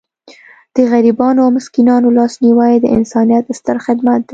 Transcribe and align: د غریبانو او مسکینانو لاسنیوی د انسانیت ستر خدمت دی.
د 0.75 0.77
غریبانو 0.91 1.39
او 1.45 1.49
مسکینانو 1.57 2.15
لاسنیوی 2.17 2.73
د 2.79 2.85
انسانیت 2.97 3.45
ستر 3.59 3.77
خدمت 3.85 4.21
دی. 4.23 4.29